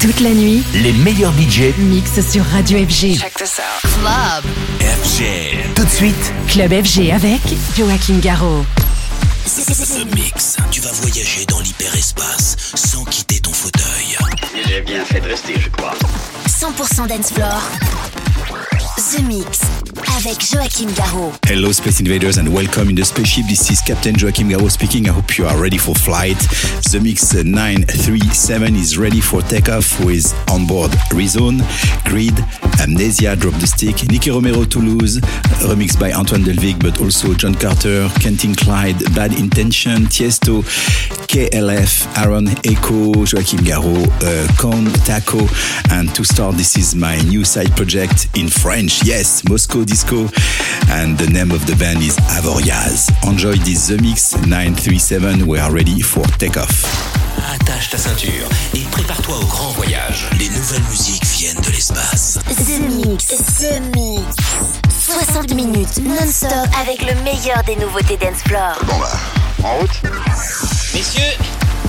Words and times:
Toute 0.00 0.20
la 0.20 0.30
nuit, 0.30 0.62
Les 0.74 0.92
meilleurs 0.92 1.32
budgets 1.32 1.74
mix 1.76 2.20
sur 2.30 2.44
Radio 2.44 2.78
FG. 2.78 3.18
Club. 3.18 4.44
FG. 4.80 5.24
Tout 5.74 5.84
de 5.84 5.90
suite, 5.90 6.32
Club 6.46 6.70
FG 6.84 7.10
avec 7.10 7.40
Joachim 7.76 8.18
Garraud. 8.20 8.64
The 9.44 10.14
Mix. 10.14 10.56
Tu 10.70 10.80
vas 10.80 10.92
voyager 10.92 11.44
dans 11.46 11.58
l'hyperespace 11.60 12.54
sans 12.74 13.04
quitter 13.06 13.40
ton 13.40 13.52
fauteuil. 13.52 14.16
J'ai 14.68 14.82
bien 14.82 15.04
fait 15.04 15.20
de 15.20 15.26
rester, 15.28 15.54
je 15.58 15.68
crois. 15.70 15.94
100% 16.48 17.08
dance 17.08 17.32
floor. 17.32 17.60
The 18.98 19.22
Mix. 19.22 19.60
Avec 20.16 20.42
Joachim 20.52 20.90
Garraud. 20.92 21.32
Hello, 21.46 21.70
Space 21.72 22.00
Invaders, 22.00 22.36
and 22.36 22.52
welcome 22.52 22.88
in 22.88 22.96
the 22.96 23.04
spaceship. 23.04 23.46
This 23.46 23.70
is 23.70 23.80
Captain 23.80 24.16
Joachim 24.16 24.48
Garraud 24.48 24.72
speaking. 24.72 25.08
I 25.08 25.12
hope 25.12 25.38
you 25.38 25.46
are 25.46 25.56
ready 25.56 25.78
for 25.78 25.94
flight. 25.94 26.38
The 26.90 26.98
Mix 27.00 27.32
937 27.32 28.74
is 28.74 28.98
ready 28.98 29.20
for 29.20 29.40
takeoff 29.42 30.04
with 30.04 30.26
onboard 30.50 30.90
Rezone, 31.12 31.62
Grid, 32.06 32.36
Amnesia, 32.80 33.36
Drop 33.36 33.54
the 33.60 33.68
Stick, 33.68 34.08
Nicky 34.10 34.30
Romero, 34.30 34.64
Toulouse, 34.64 35.20
remixed 35.62 36.00
by 36.00 36.10
Antoine 36.12 36.42
Delvig, 36.42 36.82
but 36.82 37.00
also 37.00 37.34
John 37.34 37.54
Carter, 37.54 38.08
Kentin 38.18 38.56
Clyde, 38.56 38.98
Bad 39.14 39.32
Intention, 39.38 40.06
Tiesto, 40.06 40.62
KLF, 41.28 42.18
Aaron 42.18 42.48
Echo, 42.64 43.24
Joachim 43.24 43.60
Garraud, 43.60 44.10
uh, 44.24 44.48
Con 44.58 44.86
Taco, 45.06 45.46
and 45.90 46.12
to 46.16 46.24
start, 46.24 46.56
this 46.56 46.76
is 46.76 46.96
my 46.96 47.16
new 47.22 47.44
side 47.44 47.70
project 47.76 48.26
in 48.34 48.48
French. 48.48 48.87
Yes, 48.88 49.44
Moscow 49.46 49.84
Disco, 49.84 50.28
and 50.88 51.18
the 51.18 51.28
name 51.30 51.50
of 51.50 51.66
the 51.66 51.76
band 51.76 52.02
is 52.02 52.16
Avoriaz. 52.38 53.10
Enjoy 53.28 53.52
this 53.56 53.88
The 53.88 54.00
Mix 54.00 54.34
937. 54.46 55.46
We 55.46 55.58
are 55.58 55.70
ready 55.70 56.00
for 56.00 56.24
takeoff. 56.38 56.86
Attache 57.52 57.90
ta 57.90 57.98
ceinture 57.98 58.48
et 58.74 58.80
prépare-toi 58.90 59.36
au 59.36 59.44
grand 59.44 59.72
voyage. 59.72 60.26
Les 60.38 60.48
nouvelles 60.48 60.82
musiques 60.88 61.26
viennent 61.26 61.60
de 61.60 61.70
l'espace. 61.70 62.38
The 62.48 62.80
Mix. 62.88 63.26
The 63.26 63.82
Mix. 63.94 64.36
60 64.88 65.54
minutes 65.54 66.00
non-stop 66.02 66.50
avec 66.80 67.02
le 67.02 67.14
meilleur 67.22 67.62
des 67.64 67.76
nouveautés 67.76 68.18
floor. 68.46 68.78
Bon 68.86 68.98
bah, 68.98 69.12
en 69.64 69.80
route 69.80 70.02
Messieurs, 70.94 71.36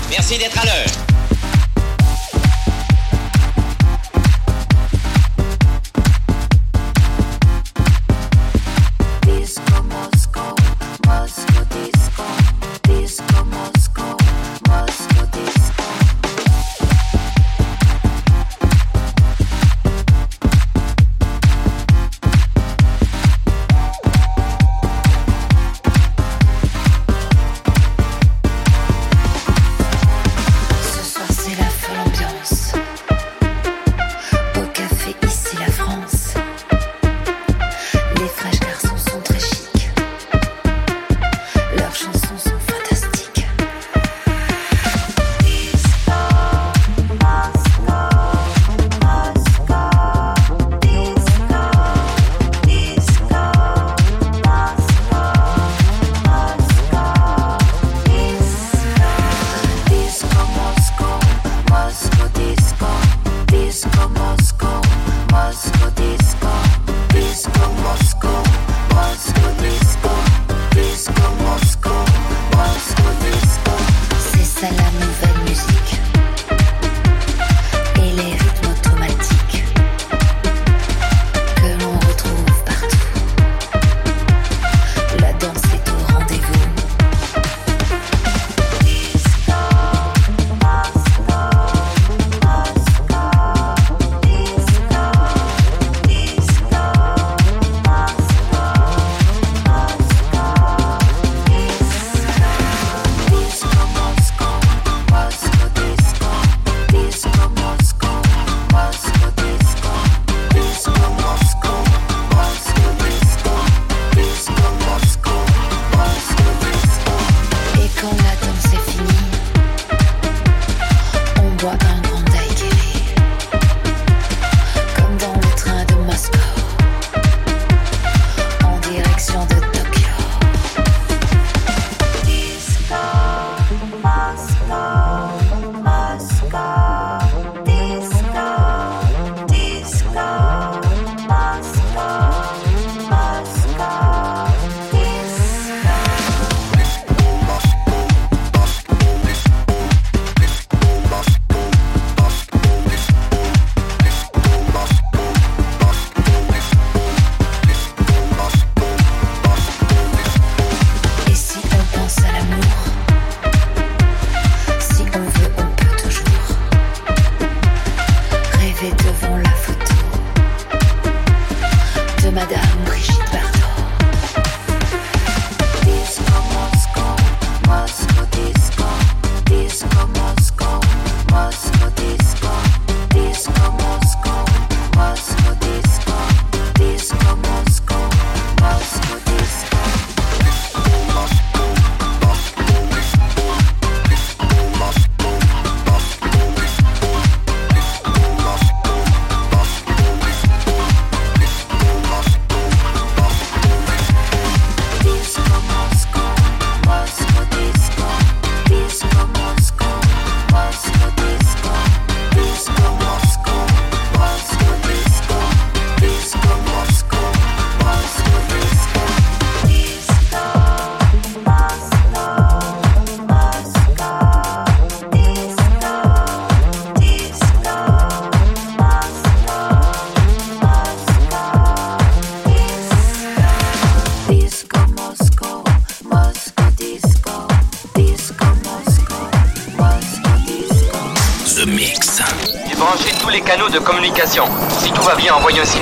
merci 0.10 0.38
d'être 0.38 0.60
à 0.60 0.66
l'heure. 0.66 1.39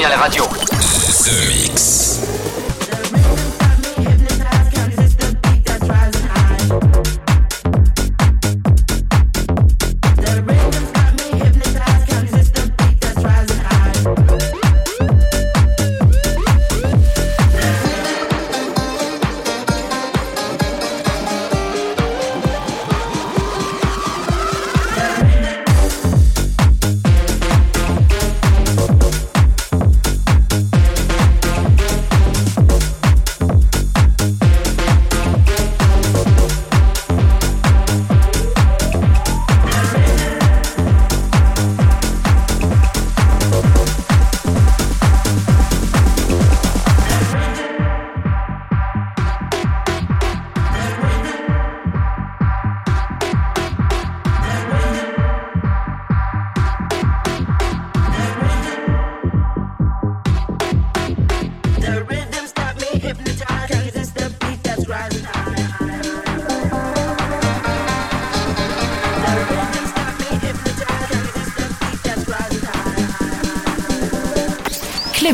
Signal 0.08 0.22
radio. 0.22 0.57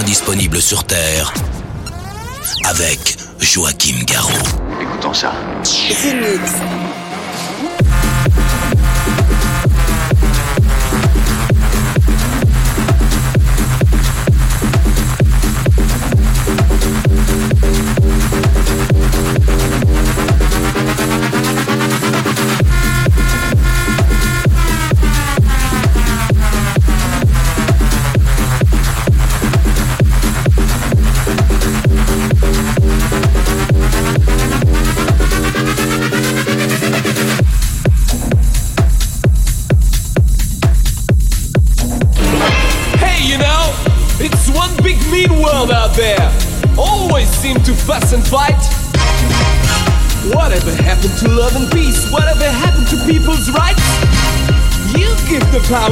disponible 0.00 0.62
sur 0.62 0.84
Terre 0.84 1.34
avec 2.64 3.18
Joachim 3.40 4.02
Garraud. 4.06 4.30
Écoutons 4.80 5.12
ça. 5.12 5.32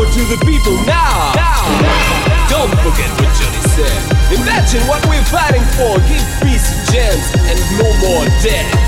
power 0.00 0.12
to 0.12 0.20
the 0.24 0.44
people 0.44 0.76
now. 0.84 1.32
Now, 1.34 1.80
now. 1.82 2.48
Don't 2.48 2.70
forget 2.80 3.10
what 3.20 3.32
Johnny 3.36 3.60
said. 3.74 4.40
Imagine 4.40 4.86
what 4.88 5.04
we're 5.08 5.24
fighting 5.24 5.62
for. 5.76 5.98
Give 6.08 6.24
peace, 6.42 6.90
gems, 6.90 7.32
and 7.48 7.58
no 7.78 7.88
more 8.00 8.24
death. 8.42 8.79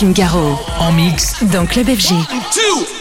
Joachim 0.00 0.12
Garraud. 0.12 0.58
En 0.78 0.92
mix 0.92 1.44
dans 1.44 1.66
Club 1.66 1.88
FG. 1.88 2.14
Two. 2.52 2.99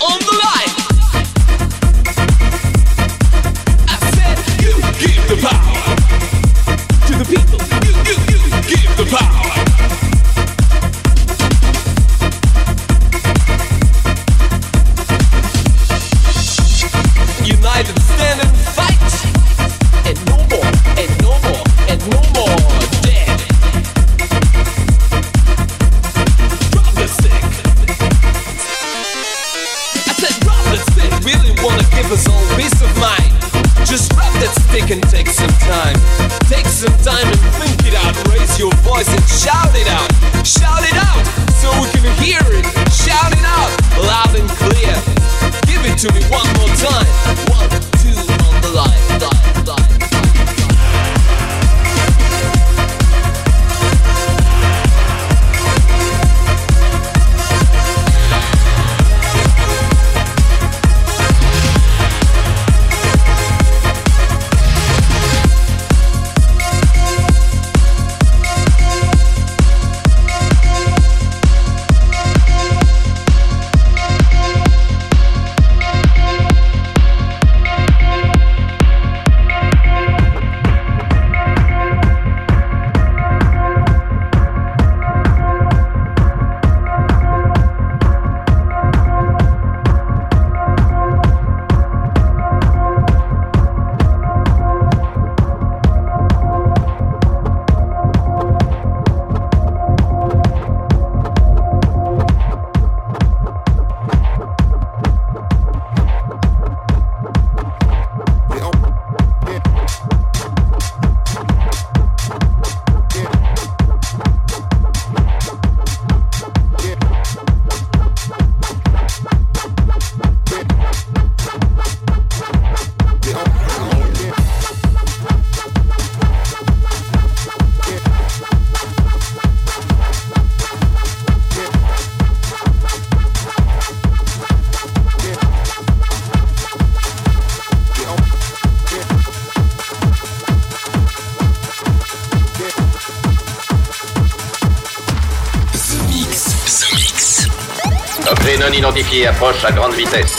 Qui 149.08 149.26
approche 149.26 149.64
à 149.66 149.72
grande 149.72 149.94
vitesse. 149.94 150.39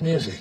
Music. 0.00 0.38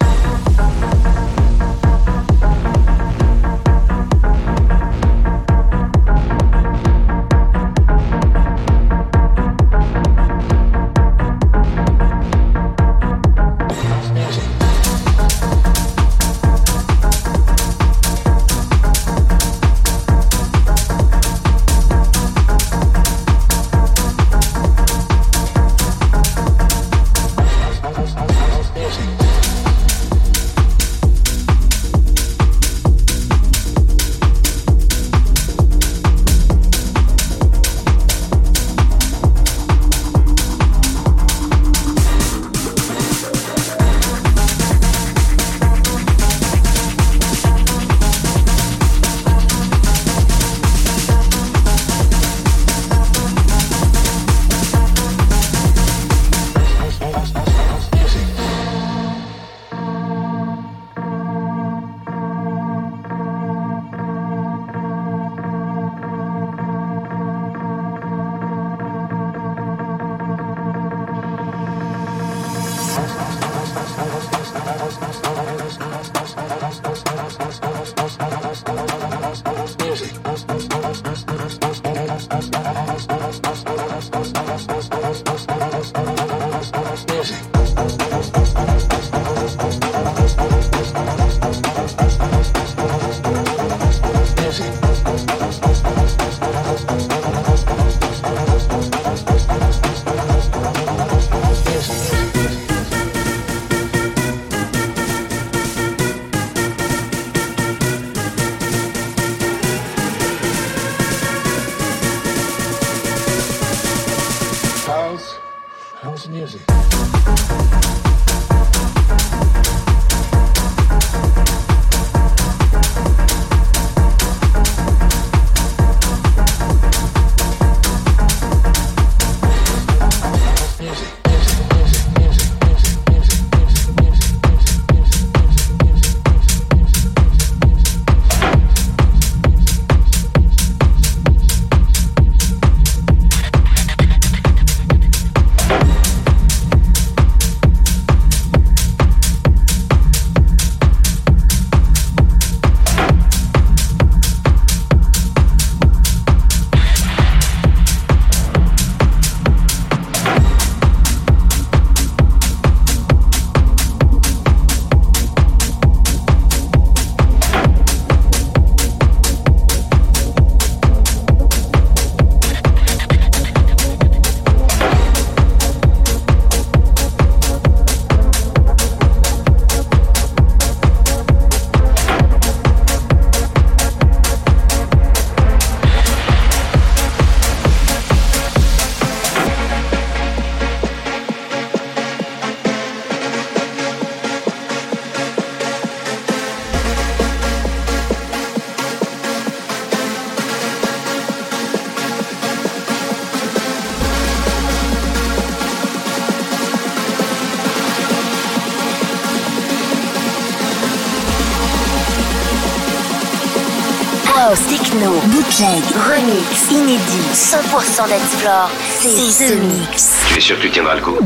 Bootleg, 215.45 215.83
remix, 216.07 216.71
inédit, 216.71 217.01
100% 217.33 218.07
d'explore. 218.07 218.69
C'est 218.99 219.45
The 219.45 219.59
Mix. 219.59 220.13
Tu 220.27 220.37
es 220.37 220.41
sûr 220.41 220.57
que 220.57 220.63
tu 220.63 220.71
tiendras 220.71 220.95
le 220.95 221.01
coup? 221.01 221.17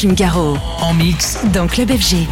Joachim 0.00 0.14
Garraud. 0.14 0.56
En 0.80 0.94
mix. 0.94 1.38
Dans 1.52 1.66
Club 1.66 1.90
FG. 1.90 2.26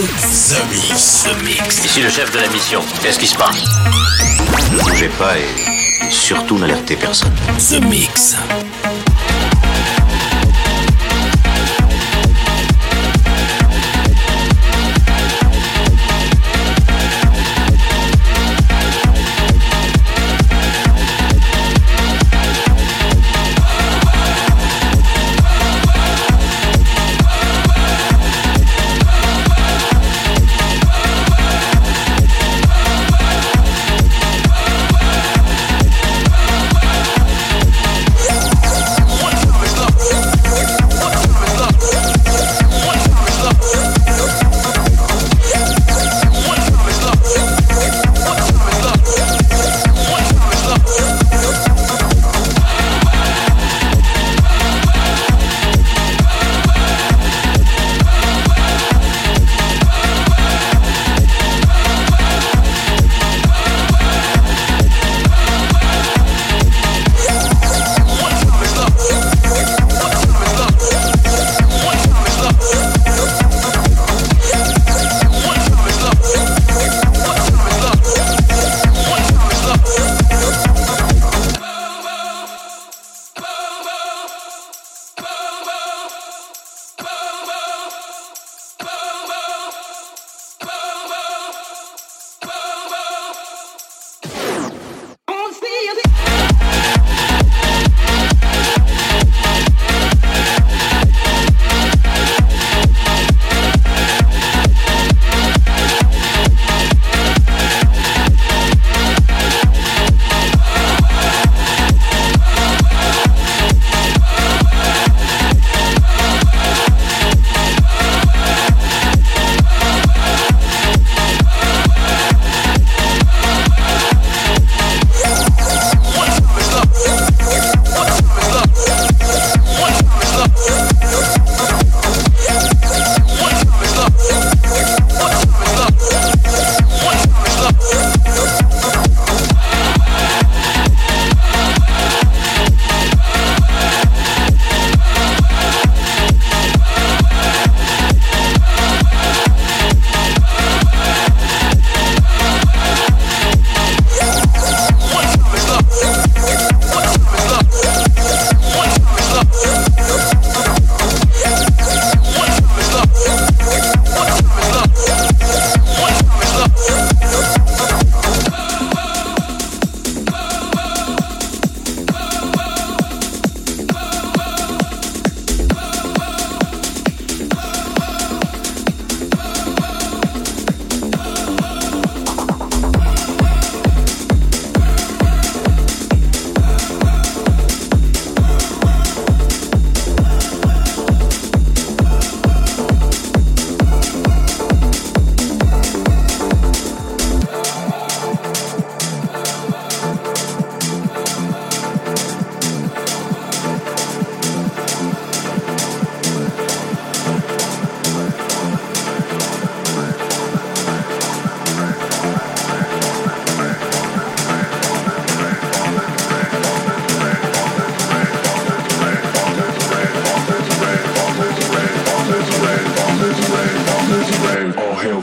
Ici 0.00 2.02
le 2.02 2.08
chef 2.08 2.30
de 2.30 2.38
la 2.38 2.48
mission. 2.50 2.80
Qu'est-ce 3.02 3.18
qui 3.18 3.26
se 3.26 3.34
passe? 3.34 3.64
Ne 4.70 4.78
bougez 4.78 5.08
pas 5.18 5.36
et 5.36 6.08
surtout 6.08 6.56
n'alertez 6.56 6.94
personne. 6.94 7.34
The 7.58 7.84
Mix. 7.84 8.36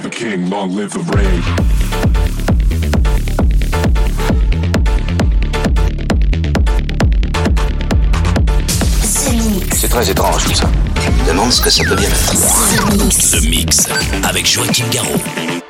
King, 0.10 0.50
long 0.50 0.76
live 0.76 0.92
the 0.94 1.02
reign. 1.16 1.42
C'est 9.74 9.90
très 9.90 10.10
étrange 10.10 10.46
tout 10.46 10.54
ça. 10.54 10.70
Je 10.96 11.10
me 11.10 11.28
demande 11.28 11.52
ce 11.52 11.62
que 11.62 11.70
ça 11.70 11.84
peut 11.84 11.96
bien 11.96 12.10
faire. 12.10 12.86
The 12.88 13.44
Mix 13.48 13.88
avec 14.24 14.50
Joachim 14.50 14.86
Garraud. 14.92 15.65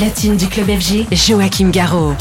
platine 0.00 0.38
du 0.38 0.46
club 0.48 0.66
FG, 0.66 1.08
Joachim 1.12 1.70
Garraud. 1.70 2.14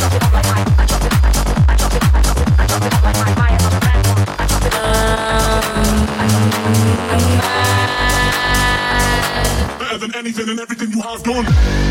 Better 9.79 9.97
than 9.97 10.13
anything 10.13 10.49
and 10.49 10.59
everything 10.59 10.91
you 10.91 11.01
have 11.01 11.23
done. 11.23 11.88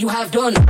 You 0.00 0.08
have 0.08 0.30
done. 0.30 0.69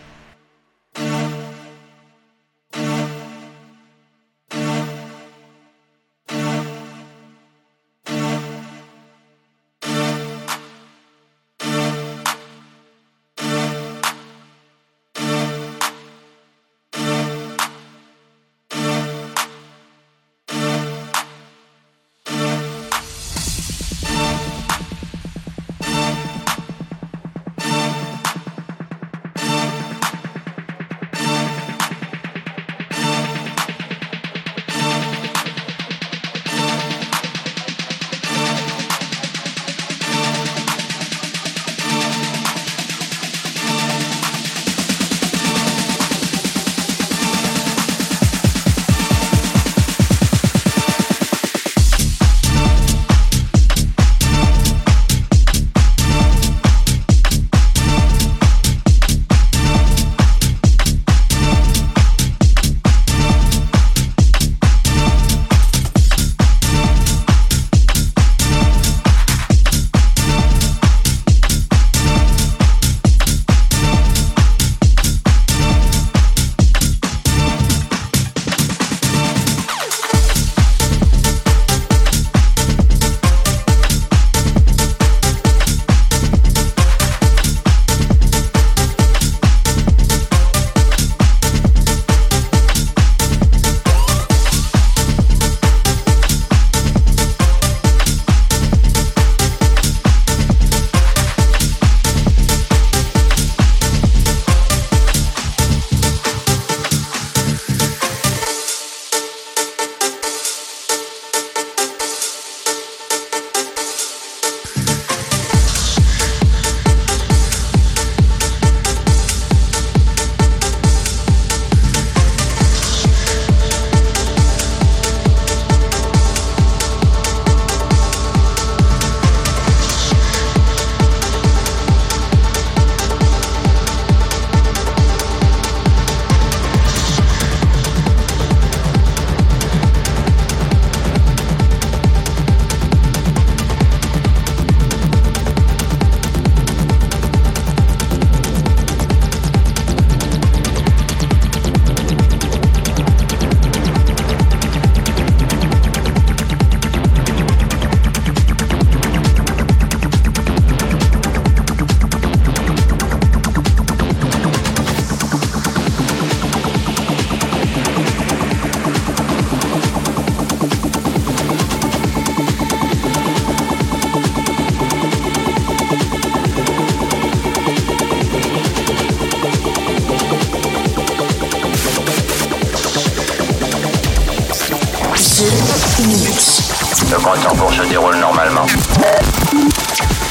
Votre 187.17 187.41
parcours 187.41 187.73
se 187.73 187.83
déroule 187.83 188.17
normalement. 188.17 188.65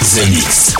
The 0.00 0.30
Mix. 0.30 0.74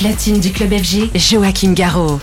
Platine 0.00 0.40
du 0.40 0.50
club 0.50 0.72
FG, 0.72 1.10
Joachim 1.14 1.74
Garraud. 1.74 2.18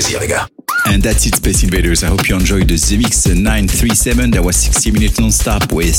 Plaisir, 0.00 0.20
les 0.20 0.28
gars. 0.28 0.48
And 0.86 1.02
that's 1.02 1.26
it, 1.26 1.36
Space 1.36 1.62
Invaders. 1.62 2.02
I 2.02 2.06
hope 2.06 2.26
you 2.28 2.34
enjoyed 2.34 2.68
the 2.68 2.74
Zemix 2.74 3.26
937. 3.26 4.30
That 4.30 4.42
was 4.42 4.56
60 4.56 4.92
minutes 4.92 5.20
non-stop 5.20 5.72
with 5.72 5.94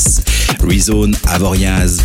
Rezone, 0.82 1.14
Avoriaz, 1.28 2.02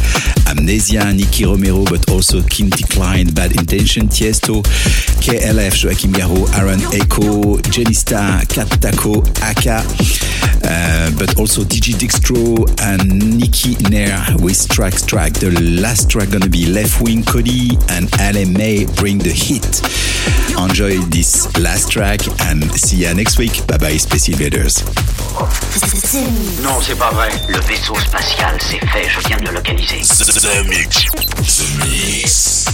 Amnesia, 0.47 1.11
Nicky 1.11 1.45
Romero, 1.45 1.83
but 1.85 2.11
also 2.11 2.43
Kim 2.43 2.69
Decline, 2.69 3.27
Bad 3.33 3.53
Intention, 3.53 4.07
Tiesto, 4.07 4.61
KLF, 5.19 5.81
Joachim 5.81 6.13
Garraud, 6.13 6.47
Aaron 6.55 6.79
Echo, 6.93 7.57
Jenny 7.71 7.95
Kat 7.95 8.69
Taco, 8.79 9.23
Aka, 9.41 9.81
uh, 10.63 11.11
but 11.17 11.39
also 11.39 11.63
DJ 11.63 11.95
Dixtro 11.95 12.69
and 12.83 13.39
Nicky 13.39 13.75
Nair 13.89 14.23
with 14.37 14.69
Track 14.69 14.93
Track. 15.07 15.33
The 15.33 15.49
last 15.81 16.11
track 16.11 16.29
gonna 16.29 16.47
be 16.47 16.67
Left 16.67 17.01
Wing 17.01 17.23
Cody 17.23 17.71
and 17.89 18.07
LMA 18.19 18.95
Bring 18.97 19.17
the 19.17 19.31
Heat. 19.31 19.81
Enjoy 20.55 20.99
this 21.09 21.47
last 21.57 21.91
track 21.91 22.19
and 22.41 22.63
see 22.75 22.97
ya 22.97 23.13
next 23.13 23.39
week. 23.39 23.65
Bye 23.65 23.77
bye, 23.77 23.97
Space 23.97 24.29
Invaders. 24.29 25.16
Non, 26.61 26.79
c'est 26.81 26.97
pas 26.97 27.11
vrai. 27.11 27.29
Le 27.47 27.59
vaisseau 27.59 27.95
spatial, 27.95 28.57
c'est 28.59 28.83
fait, 28.87 29.07
je 29.09 29.19
viens 29.27 29.37
de 29.37 29.45
le 29.45 29.51
localiser. 29.53 30.01
Mix. 30.63 31.05
Mix. 31.85 32.65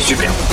Super. 0.00 0.47